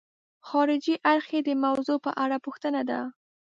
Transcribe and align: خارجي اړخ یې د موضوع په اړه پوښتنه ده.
خارجي 0.47 0.95
اړخ 1.11 1.25
یې 1.35 1.41
د 1.47 1.49
موضوع 1.63 1.97
په 2.05 2.11
اړه 2.23 2.37
پوښتنه 2.45 2.81
ده. 2.89 2.99